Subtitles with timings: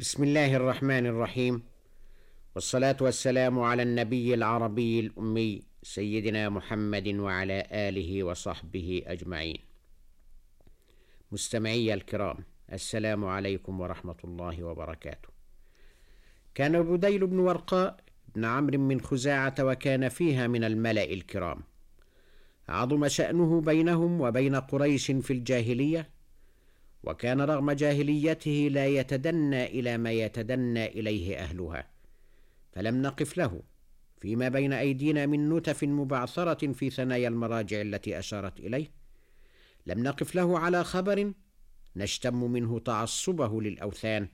[0.00, 1.62] بسم الله الرحمن الرحيم
[2.54, 9.58] والصلاه والسلام على النبي العربي الامي سيدنا محمد وعلى اله وصحبه اجمعين
[11.32, 12.36] مستمعي الكرام
[12.72, 15.28] السلام عليكم ورحمه الله وبركاته
[16.54, 17.96] كان بديل بن ورقاء
[18.34, 21.60] بن عمرو من خزاعه وكان فيها من الملا الكرام
[22.68, 26.19] عظم شانه بينهم وبين قريش في الجاهليه
[27.04, 31.90] وكان رغم جاهليته لا يتدنى إلى ما يتدنى إليه أهلها.
[32.72, 33.62] فلم نقف له.
[34.18, 38.90] فيما بين أيدينا من نتف مبعثرة في ثنايا المراجع التي أشارت إليه.
[39.86, 41.32] لم نقف له على خبر
[41.96, 44.28] نشتم منه تعصبه للأوثان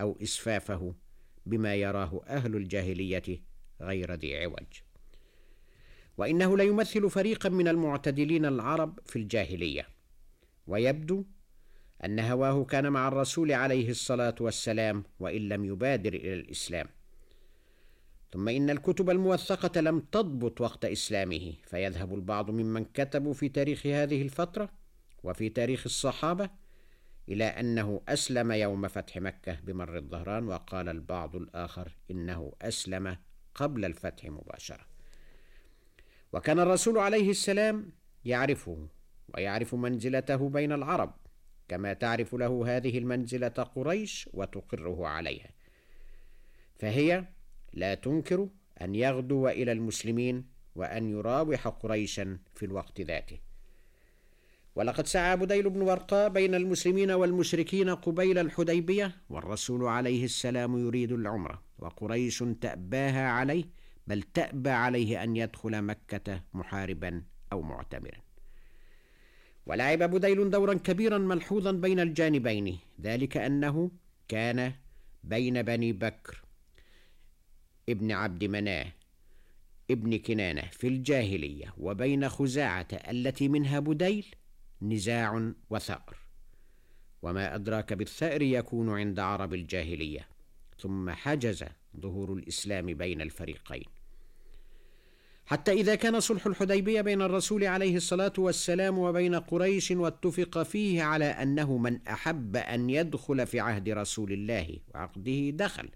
[0.00, 0.94] أو إسفافه
[1.46, 3.42] بما يراه أهل الجاهلية
[3.80, 4.80] غير ذي عوج.
[6.18, 9.88] وإنه ليمثل فريقا من المعتدلين العرب في الجاهلية.
[10.66, 11.24] ويبدو
[12.04, 16.86] أن هواه كان مع الرسول عليه الصلاة والسلام وإن لم يبادر إلى الإسلام.
[18.32, 24.22] ثم إن الكتب الموثقة لم تضبط وقت إسلامه فيذهب البعض ممن كتبوا في تاريخ هذه
[24.22, 24.68] الفترة
[25.22, 26.50] وفي تاريخ الصحابة
[27.28, 33.16] إلى أنه أسلم يوم فتح مكة بمر الظهران وقال البعض الآخر إنه أسلم
[33.54, 34.86] قبل الفتح مباشرة.
[36.32, 37.92] وكان الرسول عليه السلام
[38.24, 38.88] يعرفه
[39.34, 41.14] ويعرف منزلته بين العرب
[41.70, 45.50] كما تعرف له هذه المنزلة قريش وتقره عليها.
[46.78, 47.24] فهي
[47.72, 48.48] لا تنكر
[48.82, 53.38] أن يغدو إلى المسلمين وأن يراوح قريشا في الوقت ذاته.
[54.74, 61.62] ولقد سعى بديل بن ورقاء بين المسلمين والمشركين قبيل الحديبية والرسول عليه السلام يريد العمرة
[61.78, 63.64] وقريش تاباها عليه
[64.06, 68.29] بل تأبى عليه أن يدخل مكة محاربا أو معتمرا.
[69.66, 73.90] ولعب بديل دورا كبيرا ملحوظا بين الجانبين ذلك أنه
[74.28, 74.72] كان
[75.24, 76.42] بين بني بكر
[77.88, 78.92] ابن عبد مناة
[79.90, 84.26] ابن كنانة في الجاهلية وبين خزاعة التي منها بديل
[84.82, 86.16] نزاع وثأر.
[87.22, 90.28] وما أدراك بالثأر يكون عند عرب الجاهلية
[90.78, 91.64] ثم حجز
[92.00, 93.84] ظهور الإسلام بين الفريقين.
[95.50, 101.24] حتى إذا كان صلح الحديبية بين الرسول عليه الصلاة والسلام وبين قريش واتفق فيه على
[101.24, 105.88] أنه من أحب أن يدخل في عهد رسول الله وعقده دخل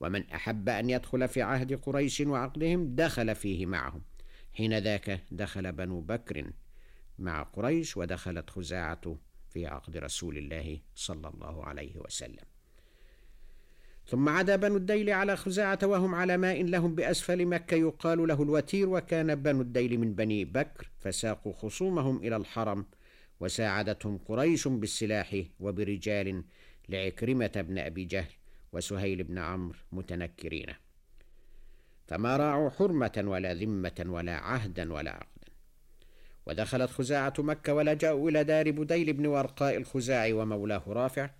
[0.00, 4.02] ومن أحب أن يدخل في عهد قريش وعقدهم دخل فيه معهم.
[4.54, 6.50] حين ذاك دخل بنو بكر
[7.18, 9.16] مع قريش ودخلت خزاعة
[9.50, 12.44] في عقد رسول الله صلى الله عليه وسلم.
[14.08, 17.74] ثم عدا بنو الديل على خزاعة وهم على ماء لهم بأسفل مكة.
[17.74, 22.86] يقال له الوتير وكان بنو الديل من بني بكر فساقوا خصومهم إلى الحرم
[23.40, 26.44] وساعدتهم قريش بالسلاح وبرجال
[26.88, 28.32] لعكرمة بن أبي جهل
[28.72, 30.66] وسهيل بن عمرو متنكرين.
[32.06, 35.52] فما راعوا حرمة ولا ذمة ولا عهدا ولا عقدا.
[36.46, 41.30] ودخلت خزاعة مكة ولجأوا إلى دار بديل بن ورقاء الخزاعي ومولاه رافع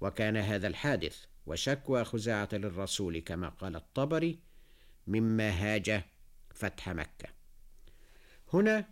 [0.00, 1.33] وكان هذا الحادث.
[1.46, 4.38] وشكوى خزاعة للرسول كما قال الطبري
[5.06, 6.02] مما هاج
[6.54, 7.28] فتح مكة.
[8.52, 8.88] هنا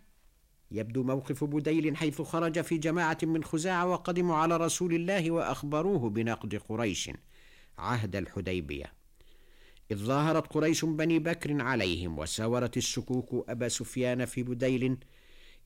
[0.71, 6.55] يبدو موقف بديل حيث خرج في جماعة من خزاعة وقدموا على رسول الله وأخبروه بنقد
[6.55, 7.09] قريش
[7.77, 8.93] عهد الحديبية.
[9.91, 14.97] إذ ظاهرت قريش بني بكر عليهم وساورت الشكوك أبا سفيان في بديل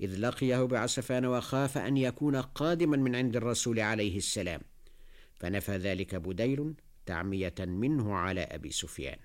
[0.01, 4.61] إذ لقيه بعسفان وخاف أن يكون قادما من عند الرسول عليه السلام.
[5.39, 6.73] فنفى ذلك بديل
[7.05, 9.17] تعمية منه على أبي سفيان.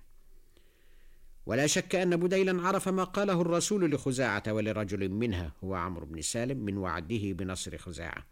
[1.46, 6.58] ولا شك أن بديلا عرف ما قاله الرسول لخزاعة ولرجل منها هو عمرو بن سالم
[6.58, 8.26] من وعده بنصر خزاعة.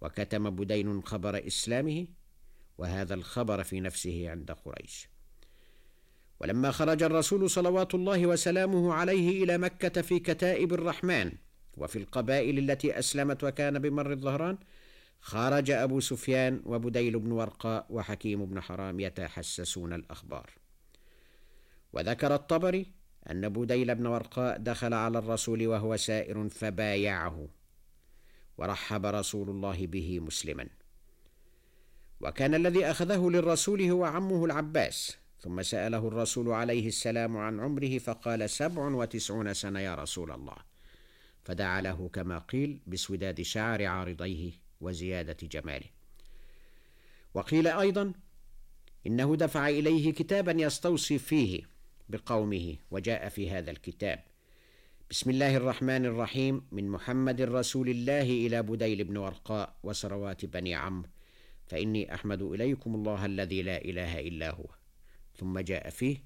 [0.00, 2.06] وكتم بديل خبر إسلامه
[2.78, 5.08] وهذا الخبر في نفسه عند قريش.
[6.40, 11.32] ولما خرج الرسول صلوات الله وسلامه عليه إلى مكة في كتائب الرحمن
[11.76, 14.58] وفي القبائل التي أسلمت وكان بمر الظهران
[15.24, 20.50] خرج أبو سفيان وبديل بن ورقاء وحكيم بن حرام يتحسسون الأخبار.
[21.92, 22.92] وذكر الطبري
[23.30, 27.48] أن بديل بن ورقاء دخل على الرسول وهو سائر فبايعه
[28.58, 30.66] ورحب رسول الله به مسلما.
[32.20, 38.50] وكان الذي أخذه للرسول هو عمه العباس ثم سأله الرسول عليه السلام عن عمره فقال
[38.50, 40.56] سبع وتسعون سنة يا رسول الله.
[41.44, 44.63] فدعا له كما قيل بسوداد شعر عارضيه.
[44.80, 45.86] وزيادة جماله.
[47.34, 48.12] وقيل أيضا
[49.06, 51.62] إنه دفع إليه كتابا يستوصي فيه
[52.08, 54.24] بقومه وجاء في هذا الكتاب.
[55.10, 56.62] بسم الله الرحمن الرحيم.
[56.72, 61.08] من محمد رسول الله إلى بديل بن ورقاء وسروات بني عمرو.
[61.66, 64.66] فإني أحمد إليكم الله الذي لا إله إلا هو.
[65.36, 66.16] ثم جاء فيه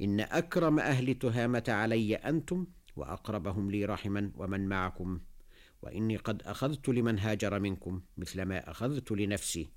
[0.00, 2.66] إن أكرم أهل تهامة علي أنتم
[2.96, 5.20] وأقربهم لي رحما ومن معكم.
[5.84, 9.68] وإني قد أخذت لمن هاجر منكم مثل ما أخذت لنفسي.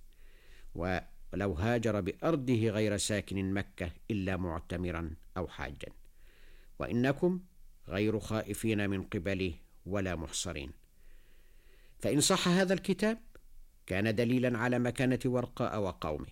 [0.75, 5.87] ولو هاجر بأرضه غير ساكن مكة إلا معتمرا أو حاجا.
[6.79, 7.39] وإنكم
[7.87, 9.53] غير خائفين من قبلي
[9.85, 10.71] ولا محصرين.
[11.99, 13.17] فإن صح هذا الكتاب
[13.85, 16.27] كان دليلا على مكانة ورقاء وقومه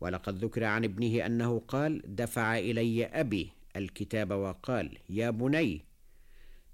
[0.00, 5.84] ولقد ذكر عن ابنه أنه قال دفع إلي أبي الكتاب وقال يا بني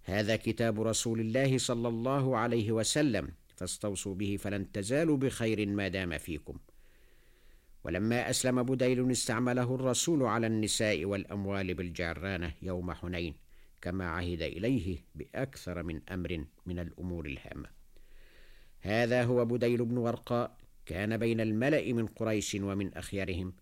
[0.04, 6.18] هذا كتاب رسول الله صلى الله عليه وسلم فاستوصوا به فلن تزالوا بخير ما دام
[6.18, 6.58] فيكم.
[7.84, 13.34] ولما أسلم بديل استعمله الرسول على النساء والأموال بالجعرانة يوم حنين
[13.82, 17.68] كما عهد إليه بأكثر من أمر من الأمور الهامة.
[18.80, 20.56] هذا هو بديل بن ورقاء
[20.86, 23.52] كان بين الملأ من قريش ومن أخيارهم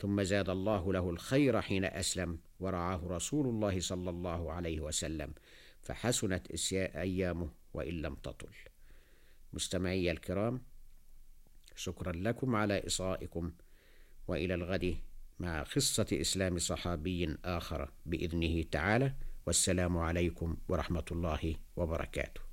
[0.00, 5.32] ثم زاد الله له الخير حين أسلم ورعاه رسول الله صلى الله عليه وسلم.
[5.88, 8.54] فحسنت أيامه وإن لم تطل.
[9.52, 10.62] مستمعي الكرام
[11.76, 13.52] شكرا لكم على إصغائكم
[14.28, 14.96] وإلى الغد
[15.38, 19.14] مع قصة إسلام صحابي آخر بإذنه تعالى.
[19.46, 22.47] والسلام عليكم ورحمة الله وبركاته.